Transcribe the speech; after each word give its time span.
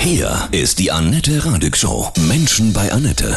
Hier 0.00 0.48
ist 0.52 0.78
die 0.78 0.90
Annette 0.90 1.44
Radig 1.44 1.76
Show. 1.76 2.10
Menschen 2.28 2.72
bei 2.72 2.90
Annette. 2.92 3.34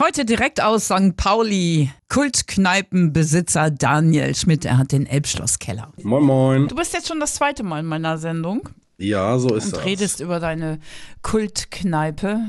Heute 0.00 0.24
direkt 0.24 0.60
aus 0.62 0.86
St. 0.86 1.16
Pauli. 1.16 1.90
Kultkneipenbesitzer 2.08 3.70
Daniel 3.70 4.34
Schmidt, 4.34 4.64
er 4.64 4.78
hat 4.78 4.92
den 4.92 5.06
Elbschlosskeller. 5.06 5.92
Moin 6.02 6.24
Moin. 6.24 6.68
Du 6.68 6.74
bist 6.74 6.92
jetzt 6.94 7.08
schon 7.08 7.20
das 7.20 7.34
zweite 7.34 7.62
Mal 7.62 7.80
in 7.80 7.86
meiner 7.86 8.18
Sendung 8.18 8.68
Ja, 8.98 9.38
so 9.38 9.54
ist 9.54 9.66
und 9.66 9.76
das. 9.76 9.84
redest 9.84 10.20
über 10.20 10.40
deine 10.40 10.78
Kultkneipe 11.22 12.40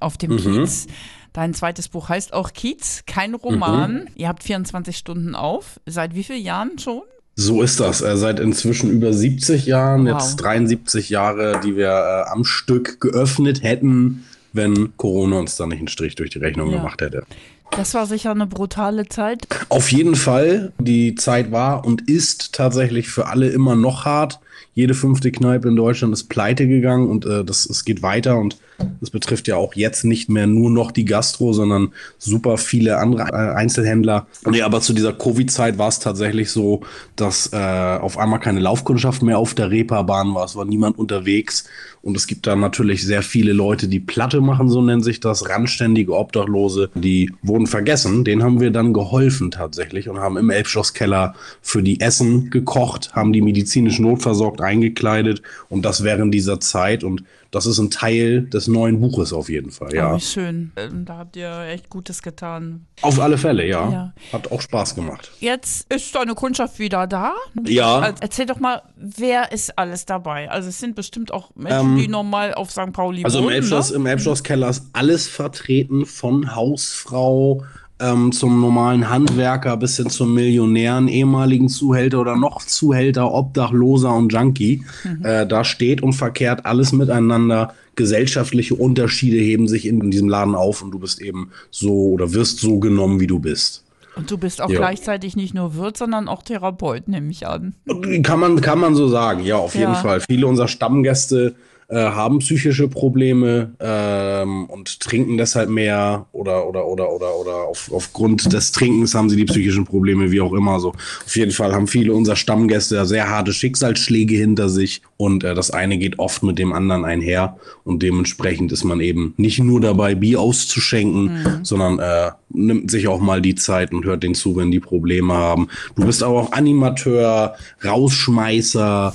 auf 0.00 0.16
dem 0.16 0.32
Mhm. 0.32 0.38
Kiez. 0.38 0.86
Dein 1.32 1.54
zweites 1.54 1.88
Buch 1.88 2.08
heißt 2.08 2.32
auch 2.32 2.52
Kiez, 2.52 3.02
kein 3.06 3.34
Roman. 3.34 3.94
Mhm. 3.94 4.08
Ihr 4.14 4.28
habt 4.28 4.42
24 4.44 4.96
Stunden 4.96 5.34
auf. 5.34 5.80
Seit 5.86 6.14
wie 6.14 6.22
vielen 6.24 6.42
Jahren 6.42 6.78
schon? 6.78 7.02
So 7.34 7.62
ist 7.62 7.80
das. 7.80 7.98
Seit 7.98 8.40
inzwischen 8.40 8.90
über 8.90 9.12
70 9.12 9.66
Jahren, 9.66 10.06
Wow. 10.06 10.20
jetzt 10.20 10.36
73 10.36 11.08
Jahre, 11.10 11.60
die 11.64 11.76
wir 11.76 11.88
äh, 12.26 12.30
am 12.30 12.44
Stück 12.44 13.00
geöffnet 13.00 13.62
hätten, 13.62 14.24
wenn 14.52 14.96
Corona 14.96 15.38
uns 15.38 15.56
da 15.56 15.66
nicht 15.66 15.78
einen 15.78 15.88
Strich 15.88 16.14
durch 16.14 16.30
die 16.30 16.38
Rechnung 16.38 16.70
Ja. 16.70 16.78
gemacht 16.78 17.00
hätte. 17.00 17.24
Das 17.70 17.94
war 17.94 18.06
sicher 18.06 18.32
eine 18.32 18.46
brutale 18.46 19.08
Zeit. 19.08 19.46
Auf 19.70 19.90
jeden 19.90 20.14
Fall, 20.14 20.72
die 20.78 21.14
Zeit 21.14 21.52
war 21.52 21.86
und 21.86 22.02
ist 22.08 22.52
tatsächlich 22.54 23.08
für 23.08 23.28
alle 23.28 23.48
immer 23.48 23.76
noch 23.76 24.04
hart. 24.04 24.40
Jede 24.74 24.92
fünfte 24.92 25.32
Kneipe 25.32 25.68
in 25.68 25.76
Deutschland 25.76 26.12
ist 26.12 26.24
pleite 26.28 26.66
gegangen 26.68 27.08
und 27.08 27.24
äh, 27.24 27.44
das, 27.44 27.64
es 27.64 27.86
geht 27.86 28.02
weiter 28.02 28.38
und 28.38 28.58
das 29.00 29.10
betrifft 29.10 29.48
ja 29.48 29.56
auch 29.56 29.74
jetzt 29.74 30.04
nicht 30.04 30.28
mehr 30.28 30.46
nur 30.46 30.70
noch 30.70 30.90
die 30.90 31.04
Gastro, 31.04 31.52
sondern 31.52 31.92
super 32.18 32.56
viele 32.58 32.98
andere 32.98 33.28
äh, 33.28 33.54
Einzelhändler. 33.54 34.26
Nee, 34.48 34.62
aber 34.62 34.80
zu 34.80 34.92
dieser 34.92 35.12
Covid-Zeit 35.12 35.78
war 35.78 35.88
es 35.88 35.98
tatsächlich 35.98 36.50
so, 36.50 36.82
dass 37.16 37.52
äh, 37.52 37.56
auf 37.56 38.18
einmal 38.18 38.40
keine 38.40 38.60
Laufkundschaft 38.60 39.22
mehr 39.22 39.38
auf 39.38 39.54
der 39.54 39.70
Reeperbahn 39.70 40.34
war. 40.34 40.44
Es 40.44 40.56
war 40.56 40.64
niemand 40.64 40.98
unterwegs 40.98 41.64
und 42.02 42.16
es 42.16 42.26
gibt 42.26 42.46
da 42.46 42.56
natürlich 42.56 43.04
sehr 43.04 43.22
viele 43.22 43.52
Leute, 43.52 43.88
die 43.88 44.00
Platte 44.00 44.40
machen, 44.40 44.68
so 44.68 44.82
nennt 44.82 45.04
sich 45.04 45.20
das, 45.20 45.48
randständige 45.48 46.16
Obdachlose, 46.16 46.90
die 46.94 47.32
wurden 47.42 47.66
vergessen. 47.66 48.24
Den 48.24 48.42
haben 48.42 48.60
wir 48.60 48.70
dann 48.70 48.92
geholfen 48.92 49.50
tatsächlich 49.50 50.08
und 50.08 50.18
haben 50.18 50.36
im 50.36 50.50
Elbschlosskeller 50.50 51.34
für 51.60 51.82
die 51.82 52.00
Essen 52.00 52.50
gekocht, 52.50 53.12
haben 53.14 53.32
die 53.32 53.42
medizinisch 53.42 54.00
notversorgt 54.00 54.60
eingekleidet 54.60 55.42
und 55.68 55.84
das 55.84 56.02
während 56.02 56.34
dieser 56.34 56.60
Zeit 56.60 57.04
und 57.04 57.22
das 57.52 57.66
ist 57.66 57.78
ein 57.78 57.90
Teil 57.90 58.42
des 58.48 58.66
neuen 58.66 59.00
Buches 59.00 59.32
auf 59.32 59.48
jeden 59.48 59.70
Fall, 59.70 59.94
Ja. 59.94 60.16
wie 60.16 60.20
schön. 60.20 60.72
Ähm, 60.76 61.04
Da 61.04 61.18
habt 61.18 61.36
ihr 61.36 61.54
echt 61.68 61.88
Gutes 61.90 62.22
getan. 62.22 62.86
Auf 63.02 63.20
alle 63.20 63.38
Fälle, 63.38 63.64
ja. 63.66 63.90
Ja. 63.90 64.12
Hat 64.32 64.50
auch 64.50 64.60
Spaß 64.60 64.94
gemacht. 64.96 65.30
Jetzt 65.38 65.92
ist 65.92 66.14
deine 66.14 66.34
Kundschaft 66.34 66.78
wieder 66.80 67.06
da. 67.06 67.34
Ja. 67.66 67.98
Also 68.00 68.16
Erzähl 68.20 68.46
doch 68.46 68.58
mal, 68.58 68.82
wer 68.96 69.52
ist 69.52 69.78
alles 69.78 70.06
dabei? 70.06 70.50
Also 70.50 70.70
es 70.70 70.80
sind 70.80 70.96
bestimmt 70.96 71.32
auch 71.32 71.54
Menschen, 71.54 71.92
Ähm, 71.92 71.96
die 71.98 72.08
normal 72.08 72.54
auf 72.54 72.70
St. 72.72 72.92
Pauli 72.92 73.22
Also 73.24 73.38
im 73.38 73.44
wohnen, 73.44 73.54
Elbschloss, 73.56 73.90
ne? 73.90 73.96
im 73.96 74.06
Elbschlosskeller 74.06 74.68
ist 74.70 74.86
alles 74.94 75.28
vertreten, 75.28 76.06
von 76.06 76.54
Hausfrau 76.56 77.64
ähm, 78.02 78.32
zum 78.32 78.60
normalen 78.60 79.08
Handwerker 79.08 79.76
bis 79.76 79.96
hin 79.96 80.10
zum 80.10 80.34
Millionären, 80.34 81.08
ehemaligen 81.08 81.68
Zuhälter 81.68 82.20
oder 82.20 82.36
noch 82.36 82.62
Zuhälter, 82.62 83.32
Obdachloser 83.32 84.14
und 84.14 84.32
Junkie. 84.32 84.84
Äh, 85.22 85.46
da 85.46 85.64
steht 85.64 86.02
und 86.02 86.12
verkehrt 86.14 86.66
alles 86.66 86.92
miteinander. 86.92 87.74
Gesellschaftliche 87.94 88.74
Unterschiede 88.74 89.36
heben 89.36 89.68
sich 89.68 89.86
in 89.86 90.10
diesem 90.10 90.28
Laden 90.28 90.54
auf 90.54 90.82
und 90.82 90.90
du 90.90 90.98
bist 90.98 91.20
eben 91.20 91.50
so 91.70 91.92
oder 92.10 92.32
wirst 92.32 92.58
so 92.58 92.78
genommen, 92.78 93.20
wie 93.20 93.26
du 93.26 93.38
bist. 93.38 93.84
Und 94.14 94.30
du 94.30 94.36
bist 94.36 94.60
auch 94.60 94.68
Ja. 94.68 94.78
gleichzeitig 94.78 95.36
nicht 95.36 95.54
nur 95.54 95.74
Wirt, 95.76 95.96
sondern 95.96 96.28
auch 96.28 96.42
Therapeut, 96.42 97.08
nehme 97.08 97.30
ich 97.30 97.46
an. 97.46 97.74
Kann 98.22 98.40
man, 98.40 98.60
kann 98.60 98.78
man 98.78 98.94
so 98.94 99.08
sagen, 99.08 99.42
ja, 99.44 99.56
auf 99.56 99.74
jeden 99.74 99.92
Ja. 99.92 100.02
Fall. 100.02 100.20
Viele 100.20 100.46
unserer 100.46 100.68
Stammgäste 100.68 101.54
äh, 101.92 101.96
haben 101.96 102.38
psychische 102.38 102.88
Probleme 102.88 103.74
ähm, 103.78 104.64
und 104.64 104.98
trinken 105.00 105.36
deshalb 105.36 105.68
mehr 105.68 106.24
oder 106.32 106.66
oder 106.66 106.86
oder 106.86 107.10
oder 107.12 107.36
oder 107.36 107.54
auf, 107.68 107.90
aufgrund 107.92 108.50
des 108.50 108.72
Trinkens 108.72 109.14
haben 109.14 109.28
sie 109.28 109.36
die 109.36 109.44
psychischen 109.44 109.84
Probleme, 109.84 110.30
wie 110.30 110.40
auch 110.40 110.54
immer. 110.54 110.80
So 110.80 110.94
auf 111.26 111.36
jeden 111.36 111.50
Fall 111.50 111.74
haben 111.74 111.86
viele 111.86 112.14
unserer 112.14 112.36
Stammgäste 112.36 113.04
sehr 113.04 113.28
harte 113.28 113.52
Schicksalsschläge 113.52 114.36
hinter 114.36 114.70
sich 114.70 115.02
und 115.18 115.44
äh, 115.44 115.54
das 115.54 115.70
eine 115.70 115.98
geht 115.98 116.18
oft 116.18 116.42
mit 116.42 116.58
dem 116.58 116.72
anderen 116.72 117.04
einher 117.04 117.58
und 117.84 118.02
dementsprechend 118.02 118.72
ist 118.72 118.84
man 118.84 119.00
eben 119.00 119.34
nicht 119.36 119.58
nur 119.58 119.82
dabei, 119.82 120.14
Bier 120.14 120.40
auszuschenken, 120.40 121.60
sondern 121.62 121.98
äh, 121.98 122.30
nimmt 122.48 122.90
sich 122.90 123.06
auch 123.06 123.20
mal 123.20 123.42
die 123.42 123.54
Zeit 123.54 123.92
und 123.92 124.06
hört 124.06 124.22
denen 124.22 124.34
zu, 124.34 124.56
wenn 124.56 124.70
die 124.70 124.80
Probleme 124.80 125.34
haben. 125.34 125.68
Du 125.94 126.06
bist 126.06 126.22
aber 126.22 126.40
auch 126.40 126.52
Animateur, 126.52 127.54
Rausschmeißer, 127.84 129.12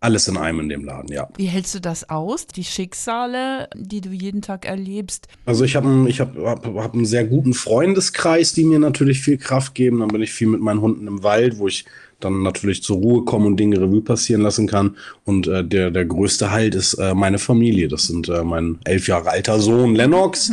alles 0.00 0.28
in 0.28 0.36
einem 0.36 0.60
in 0.60 0.68
dem 0.68 0.84
Laden, 0.84 1.12
ja. 1.12 1.28
Wie 1.36 1.46
hältst 1.46 1.74
du 1.74 1.80
das 1.80 2.08
aus? 2.08 2.46
Die 2.46 2.64
Schicksale, 2.64 3.68
die 3.74 4.00
du 4.00 4.10
jeden 4.10 4.42
Tag 4.42 4.66
erlebst? 4.66 5.28
Also 5.44 5.64
ich 5.64 5.76
habe 5.76 6.08
ich 6.08 6.20
hab, 6.20 6.36
hab, 6.36 6.64
hab 6.66 6.94
einen 6.94 7.06
sehr 7.06 7.24
guten 7.24 7.54
Freundeskreis, 7.54 8.52
die 8.52 8.64
mir 8.64 8.78
natürlich 8.78 9.20
viel 9.20 9.38
Kraft 9.38 9.74
geben. 9.74 10.00
Dann 10.00 10.08
bin 10.08 10.22
ich 10.22 10.32
viel 10.32 10.48
mit 10.48 10.60
meinen 10.60 10.80
Hunden 10.80 11.06
im 11.06 11.22
Wald, 11.22 11.58
wo 11.58 11.68
ich 11.68 11.84
dann 12.24 12.42
natürlich 12.42 12.82
zur 12.82 12.98
Ruhe 12.98 13.24
komme 13.24 13.46
und 13.46 13.58
Dinge 13.58 13.80
Revue 13.80 14.02
passieren 14.02 14.42
lassen 14.42 14.66
kann. 14.66 14.96
Und 15.24 15.46
äh, 15.46 15.64
der, 15.64 15.90
der 15.90 16.04
größte 16.04 16.50
Halt 16.50 16.74
ist 16.74 16.94
äh, 16.94 17.14
meine 17.14 17.38
Familie. 17.38 17.88
Das 17.88 18.06
sind 18.06 18.28
äh, 18.28 18.44
mein 18.44 18.78
elf 18.84 19.08
Jahre 19.08 19.30
alter 19.30 19.60
Sohn 19.60 19.94
Lennox 19.94 20.50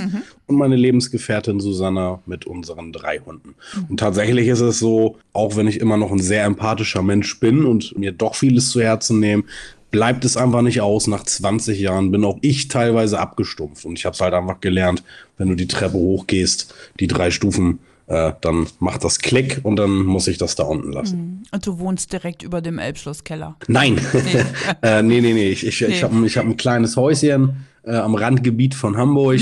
und 0.47 0.55
meine 0.55 0.75
Lebensgefährtin 0.75 1.59
Susanna 1.59 2.21
mit 2.25 2.45
unseren 2.45 2.91
drei 2.91 3.19
Hunden. 3.19 3.55
Und 3.89 3.99
tatsächlich 3.99 4.47
ist 4.47 4.61
es 4.61 4.79
so, 4.79 5.17
auch 5.33 5.55
wenn 5.55 5.67
ich 5.67 5.79
immer 5.79 5.97
noch 5.97 6.11
ein 6.11 6.19
sehr 6.19 6.43
empathischer 6.43 7.03
Mensch 7.03 7.39
bin 7.39 7.65
und 7.65 7.97
mir 7.97 8.11
doch 8.11 8.35
vieles 8.35 8.69
zu 8.69 8.81
Herzen 8.81 9.19
nehme, 9.19 9.43
bleibt 9.91 10.25
es 10.25 10.37
einfach 10.37 10.61
nicht 10.61 10.81
aus. 10.81 11.07
Nach 11.07 11.23
20 11.23 11.79
Jahren 11.79 12.11
bin 12.11 12.23
auch 12.23 12.37
ich 12.41 12.67
teilweise 12.67 13.19
abgestumpft. 13.19 13.85
Und 13.85 13.97
ich 13.97 14.05
habe 14.05 14.13
es 14.13 14.21
halt 14.21 14.33
einfach 14.33 14.59
gelernt, 14.59 15.03
wenn 15.37 15.49
du 15.49 15.55
die 15.55 15.67
Treppe 15.67 15.97
hochgehst, 15.97 16.73
die 16.99 17.07
drei 17.07 17.31
Stufen, 17.31 17.79
äh, 18.09 18.33
dann 18.41 18.67
macht 18.79 19.03
das 19.03 19.19
Klick 19.19 19.61
und 19.63 19.77
dann 19.77 19.91
muss 20.03 20.27
ich 20.27 20.37
das 20.37 20.55
da 20.55 20.63
unten 20.63 20.91
lassen. 20.91 21.43
Und 21.51 21.65
du 21.65 21.79
wohnst 21.79 22.11
direkt 22.11 22.43
über 22.43 22.61
dem 22.61 22.77
Elbschlosskeller. 22.79 23.55
Nein, 23.67 23.99
nee. 24.13 24.43
äh, 24.81 25.01
nee, 25.01 25.21
nee, 25.21 25.33
nee. 25.33 25.49
Ich, 25.49 25.65
ich, 25.65 25.79
Nee. 25.81 25.87
ich 25.87 26.03
habe 26.03 26.25
ich 26.25 26.37
hab 26.37 26.45
ein 26.45 26.57
kleines 26.57 26.97
Häuschen 26.97 27.65
äh, 27.83 27.95
am 27.95 28.15
Randgebiet 28.15 28.75
von 28.75 28.97
Hamburg. 28.97 29.39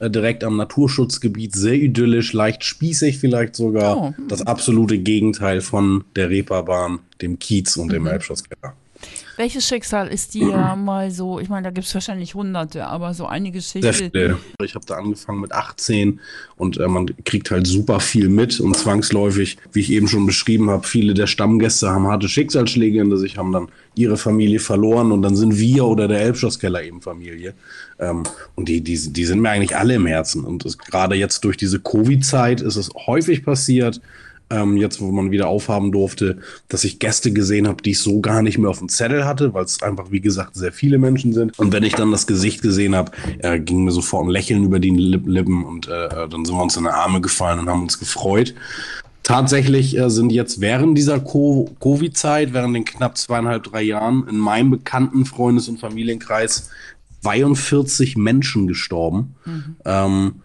äh, 0.00 0.10
Direkt 0.10 0.44
am 0.44 0.56
Naturschutzgebiet, 0.56 1.54
sehr 1.54 1.74
idyllisch, 1.74 2.32
leicht 2.32 2.64
spießig 2.64 3.18
vielleicht 3.18 3.54
sogar. 3.56 3.96
Oh. 3.96 4.14
Das 4.28 4.42
absolute 4.46 4.98
Gegenteil 4.98 5.60
von 5.60 6.04
der 6.16 6.30
Reeperbahn, 6.30 6.98
dem 7.22 7.38
Kiez 7.38 7.76
und 7.76 7.92
dem 7.92 8.06
Elbschlosskeller. 8.06 8.74
Welches 9.36 9.66
Schicksal 9.66 10.08
ist 10.08 10.34
dir 10.34 10.74
mal 10.76 11.10
so, 11.10 11.40
ich 11.40 11.48
meine, 11.48 11.64
da 11.64 11.70
gibt 11.70 11.86
es 11.86 11.94
wahrscheinlich 11.94 12.34
hunderte, 12.34 12.86
aber 12.86 13.14
so 13.14 13.26
eine 13.26 13.50
Geschichte. 13.50 14.38
Ich 14.62 14.74
habe 14.74 14.84
da 14.84 14.96
angefangen 14.96 15.40
mit 15.40 15.52
18 15.52 16.20
und 16.56 16.78
äh, 16.78 16.86
man 16.86 17.06
kriegt 17.24 17.50
halt 17.50 17.66
super 17.66 18.00
viel 18.00 18.28
mit 18.28 18.60
und 18.60 18.76
zwangsläufig, 18.76 19.56
wie 19.72 19.80
ich 19.80 19.90
eben 19.92 20.08
schon 20.08 20.26
beschrieben 20.26 20.68
habe, 20.68 20.86
viele 20.86 21.14
der 21.14 21.26
Stammgäste 21.26 21.90
haben 21.90 22.06
harte 22.06 22.28
Schicksalsschläge 22.28 22.98
hinter 22.98 23.16
sich, 23.16 23.38
haben 23.38 23.52
dann 23.52 23.68
ihre 23.94 24.16
Familie 24.16 24.60
verloren 24.60 25.12
und 25.12 25.22
dann 25.22 25.36
sind 25.36 25.58
wir 25.58 25.86
oder 25.86 26.06
der 26.06 26.20
Elbschlosskeller 26.20 26.82
eben 26.82 27.00
Familie. 27.00 27.54
Ähm, 27.98 28.24
und 28.54 28.68
die, 28.68 28.82
die, 28.82 29.12
die 29.12 29.24
sind 29.24 29.40
mir 29.40 29.50
eigentlich 29.50 29.76
alle 29.76 29.94
im 29.94 30.06
Herzen. 30.06 30.44
Und 30.44 30.78
gerade 30.78 31.14
jetzt 31.14 31.44
durch 31.44 31.56
diese 31.56 31.80
Covid-Zeit 31.80 32.60
ist 32.60 32.76
es 32.76 32.90
häufig 33.06 33.44
passiert, 33.44 34.00
ähm, 34.50 34.76
jetzt 34.76 35.00
wo 35.00 35.10
man 35.12 35.30
wieder 35.30 35.48
aufhaben 35.48 35.92
durfte, 35.92 36.38
dass 36.68 36.84
ich 36.84 36.98
Gäste 36.98 37.32
gesehen 37.32 37.68
habe, 37.68 37.82
die 37.82 37.92
ich 37.92 38.00
so 38.00 38.20
gar 38.20 38.42
nicht 38.42 38.58
mehr 38.58 38.68
auf 38.70 38.78
dem 38.80 38.88
Zettel 38.88 39.24
hatte, 39.24 39.54
weil 39.54 39.64
es 39.64 39.82
einfach, 39.82 40.10
wie 40.10 40.20
gesagt, 40.20 40.54
sehr 40.56 40.72
viele 40.72 40.98
Menschen 40.98 41.32
sind. 41.32 41.58
Und 41.58 41.72
wenn 41.72 41.84
ich 41.84 41.94
dann 41.94 42.10
das 42.10 42.26
Gesicht 42.26 42.60
gesehen 42.62 42.94
habe, 42.94 43.12
äh, 43.38 43.58
ging 43.60 43.84
mir 43.84 43.92
sofort 43.92 44.24
ein 44.26 44.30
Lächeln 44.30 44.64
über 44.64 44.78
die 44.80 44.90
Lip- 44.90 45.26
Lippen 45.26 45.64
und 45.64 45.88
äh, 45.88 46.06
äh, 46.06 46.28
dann 46.28 46.44
sind 46.44 46.54
wir 46.56 46.62
uns 46.62 46.76
in 46.76 46.84
die 46.84 46.90
Arme 46.90 47.20
gefallen 47.20 47.60
und 47.60 47.68
haben 47.68 47.82
uns 47.82 47.98
gefreut. 47.98 48.54
Tatsächlich 49.22 49.96
äh, 49.96 50.10
sind 50.10 50.32
jetzt 50.32 50.60
während 50.60 50.96
dieser 50.98 51.20
Co- 51.20 51.70
Covid-Zeit, 51.80 52.52
während 52.52 52.74
den 52.74 52.84
knapp 52.84 53.16
zweieinhalb, 53.18 53.62
drei 53.64 53.82
Jahren, 53.82 54.26
in 54.28 54.38
meinem 54.38 54.70
bekannten 54.70 55.24
Freundes- 55.26 55.68
und 55.68 55.78
Familienkreis 55.78 56.70
42 57.22 58.16
Menschen 58.16 58.66
gestorben. 58.66 59.34
Ähm, 59.84 60.36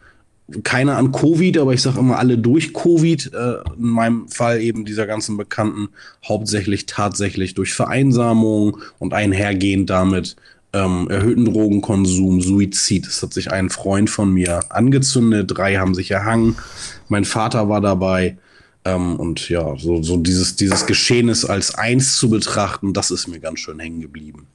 keine 0.64 0.96
an 0.96 1.12
Covid, 1.12 1.58
aber 1.58 1.74
ich 1.74 1.82
sage 1.82 2.00
immer 2.00 2.20
alle 2.20 2.38
durch 2.38 2.74
Covid. 2.74 3.34
Äh, 3.34 3.56
in 3.78 3.90
meinem 3.90 4.28
Fall 4.28 4.62
eben 4.62 4.86
dieser 4.86 5.08
ganzen 5.08 5.38
Bekannten 5.38 5.90
hauptsächlich 6.24 6.86
tatsächlich 6.86 7.54
durch 7.56 7.74
Vereinsamung 7.74 8.78
und 9.00 9.14
einhergehend 9.14 9.90
damit 9.90 10.36
ähm, 10.74 11.08
erhöhten 11.10 11.46
Drogenkonsum, 11.46 12.42
Suizid. 12.42 13.08
Es 13.08 13.24
hat 13.24 13.34
sich 13.34 13.52
ein 13.52 13.70
Freund 13.70 14.10
von 14.10 14.32
mir 14.32 14.60
angezündet, 14.70 15.52
drei 15.56 15.78
haben 15.78 15.96
sich 15.96 16.12
erhangen. 16.12 16.58
Mein 17.08 17.26
Vater 17.26 17.70
war 17.70 17.82
dabei. 17.82 18.38
Ähm, 18.84 19.16
und 19.16 19.50
ja, 19.50 19.76
so, 19.78 20.04
so 20.04 20.18
dieses, 20.18 20.58
dieses 20.58 20.86
Geschehnis 20.86 21.46
als 21.46 21.74
eins 21.74 22.18
zu 22.18 22.30
betrachten, 22.30 22.94
das 22.94 23.10
ist 23.10 23.28
mir 23.28 23.40
ganz 23.40 23.62
schön 23.62 23.80
hängen 23.80 24.02
geblieben. 24.02 24.48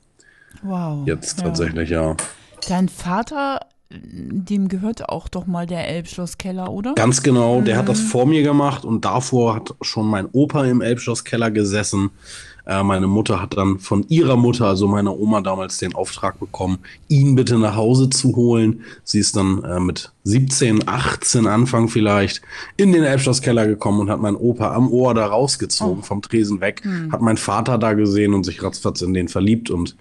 Wow. 0.62 1.06
Jetzt 1.06 1.38
ja. 1.38 1.44
tatsächlich, 1.44 1.90
ja. 1.90 2.16
Dein 2.68 2.88
Vater, 2.88 3.60
dem 3.92 4.68
gehörte 4.68 5.08
auch 5.08 5.28
doch 5.28 5.46
mal 5.46 5.66
der 5.66 5.88
Elbschlosskeller, 5.88 6.70
oder? 6.70 6.94
Ganz 6.94 7.22
genau, 7.22 7.60
der 7.60 7.76
hat 7.76 7.88
das 7.88 8.00
vor 8.00 8.24
mir 8.24 8.42
gemacht 8.42 8.84
und 8.84 9.04
davor 9.04 9.56
hat 9.56 9.74
schon 9.82 10.06
mein 10.06 10.26
Opa 10.32 10.64
im 10.64 10.80
Elbschlosskeller 10.80 11.50
gesessen. 11.50 12.10
Äh, 12.66 12.84
meine 12.84 13.08
Mutter 13.08 13.42
hat 13.42 13.56
dann 13.56 13.80
von 13.80 14.04
ihrer 14.08 14.36
Mutter, 14.36 14.66
also 14.66 14.86
meiner 14.86 15.18
Oma 15.18 15.40
damals, 15.40 15.78
den 15.78 15.94
Auftrag 15.96 16.38
bekommen, 16.38 16.78
ihn 17.08 17.34
bitte 17.34 17.58
nach 17.58 17.74
Hause 17.74 18.10
zu 18.10 18.36
holen. 18.36 18.82
Sie 19.02 19.18
ist 19.18 19.34
dann 19.34 19.64
äh, 19.64 19.80
mit 19.80 20.12
17, 20.22 20.86
18 20.86 21.48
Anfang 21.48 21.88
vielleicht 21.88 22.42
in 22.76 22.92
den 22.92 23.02
Elbschlosskeller 23.02 23.66
gekommen 23.66 23.98
und 24.00 24.10
hat 24.10 24.20
meinen 24.20 24.36
Opa 24.36 24.72
am 24.72 24.88
Ohr 24.88 25.14
da 25.14 25.26
rausgezogen, 25.26 26.00
oh. 26.00 26.04
vom 26.04 26.22
Tresen 26.22 26.60
weg, 26.60 26.82
hm. 26.84 27.10
hat 27.10 27.22
meinen 27.22 27.38
Vater 27.38 27.76
da 27.76 27.94
gesehen 27.94 28.34
und 28.34 28.44
sich 28.44 28.62
ratzfatz 28.62 29.02
in 29.02 29.14
den 29.14 29.26
verliebt 29.26 29.70
und 29.70 29.96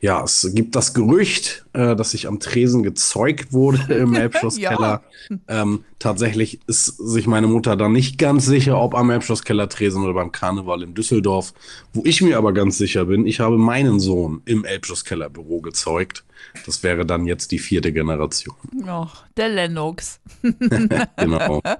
ja, 0.00 0.22
es 0.22 0.50
gibt 0.54 0.76
das 0.76 0.94
Gerücht, 0.94 1.64
äh, 1.72 1.96
dass 1.96 2.14
ich 2.14 2.28
am 2.28 2.38
Tresen 2.38 2.82
gezeugt 2.82 3.52
wurde 3.52 3.94
im 3.94 4.14
Elbschlosskeller. 4.14 5.02
ja. 5.30 5.38
ähm, 5.48 5.84
tatsächlich 5.98 6.60
ist 6.66 6.86
sich 6.98 7.26
meine 7.26 7.46
Mutter 7.46 7.76
dann 7.76 7.92
nicht 7.92 8.18
ganz 8.18 8.44
sicher, 8.46 8.78
ob 8.80 8.94
am 8.94 9.10
Elbschlosskeller 9.10 9.68
Tresen 9.68 10.04
oder 10.04 10.14
beim 10.14 10.32
Karneval 10.32 10.82
in 10.82 10.94
Düsseldorf. 10.94 11.54
Wo 11.92 12.02
ich 12.04 12.20
mir 12.20 12.36
aber 12.38 12.52
ganz 12.52 12.78
sicher 12.78 13.06
bin, 13.06 13.26
ich 13.26 13.40
habe 13.40 13.56
meinen 13.56 13.98
Sohn 13.98 14.42
im 14.44 14.64
Elbschlosskeller 14.64 15.30
Büro 15.30 15.60
gezeugt. 15.60 16.24
Das 16.66 16.82
wäre 16.82 17.06
dann 17.06 17.26
jetzt 17.26 17.50
die 17.52 17.58
vierte 17.58 17.92
Generation. 17.92 18.56
Ach, 18.86 19.24
der 19.36 19.48
Lennox. 19.48 20.20
genau. 21.16 21.62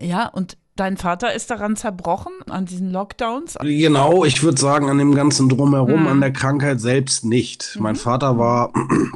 Ja, 0.00 0.28
und 0.28 0.56
Dein 0.78 0.96
Vater 0.96 1.34
ist 1.34 1.50
daran 1.50 1.74
zerbrochen, 1.74 2.32
an 2.48 2.64
diesen 2.64 2.92
Lockdowns? 2.92 3.56
Genau, 3.60 4.24
ich 4.24 4.44
würde 4.44 4.60
sagen, 4.60 4.88
an 4.88 4.98
dem 4.98 5.12
ganzen 5.12 5.48
Drumherum, 5.48 6.02
mhm. 6.02 6.06
an 6.06 6.20
der 6.20 6.32
Krankheit 6.32 6.80
selbst 6.80 7.24
nicht. 7.24 7.74
Mhm. 7.74 7.82
Mein 7.82 7.96
Vater 7.96 8.38
war 8.38 8.72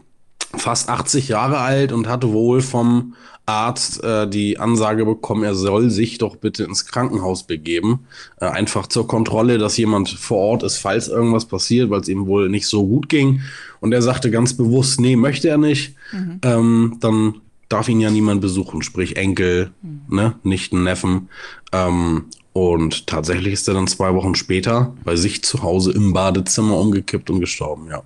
fast 0.56 0.88
80 0.88 1.29
Jahre 1.29 1.59
alt 1.59 1.93
und 1.93 2.09
hatte 2.09 2.32
wohl 2.32 2.62
vom 2.62 3.14
Arzt 3.47 4.03
äh, 4.03 4.29
die 4.29 4.59
Ansage 4.59 5.05
bekommen, 5.05 5.44
er 5.44 5.55
soll 5.55 5.91
sich 5.91 6.19
doch 6.19 6.35
bitte 6.35 6.64
ins 6.64 6.87
Krankenhaus 6.87 7.44
begeben. 7.44 8.06
Äh, 8.41 8.47
einfach 8.47 8.88
zur 8.88 9.06
Kontrolle, 9.06 9.59
dass 9.59 9.76
jemand 9.76 10.09
vor 10.09 10.38
Ort 10.38 10.64
ist, 10.64 10.79
falls 10.79 11.06
irgendwas 11.06 11.44
passiert, 11.44 11.91
weil 11.91 12.00
es 12.00 12.09
ihm 12.09 12.26
wohl 12.26 12.49
nicht 12.49 12.67
so 12.67 12.85
gut 12.85 13.09
ging. 13.09 13.41
Und 13.79 13.93
er 13.93 14.03
sagte 14.03 14.32
ganz 14.32 14.56
bewusst, 14.56 15.00
nee, 15.00 15.14
möchte 15.14 15.49
er 15.49 15.59
nicht. 15.59 15.94
Mhm. 16.11 16.41
Ähm, 16.43 16.97
dann 16.99 17.35
darf 17.73 17.89
ihn 17.89 18.01
ja 18.01 18.11
niemand 18.11 18.41
besuchen, 18.41 18.83
sprich 18.83 19.17
Enkel, 19.17 19.73
mhm. 19.83 20.03
ne, 20.09 20.35
Nichten, 20.43 20.85
Neffen. 20.85 21.29
Ähm, 21.73 22.27
und 22.53 23.07
tatsächlich 23.07 23.55
ist 23.55 23.69
er 23.69 23.75
dann 23.75 23.87
zwei 23.87 24.15
Wochen 24.15 24.35
später 24.35 24.95
bei 25.05 25.17
sich 25.17 25.43
zu 25.43 25.63
Hause 25.63 25.93
im 25.93 26.13
Badezimmer 26.13 26.77
umgekippt 26.77 27.31
und 27.31 27.41
gestorben, 27.41 27.89
ja. 27.89 28.03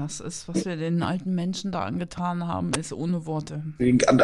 Das 0.00 0.20
ist, 0.20 0.48
was 0.48 0.64
wir 0.64 0.76
den 0.76 1.02
alten 1.02 1.34
Menschen 1.34 1.70
da 1.70 1.82
angetan 1.82 2.46
haben, 2.46 2.70
ist 2.78 2.92
ohne 2.92 3.26
Worte. 3.26 3.62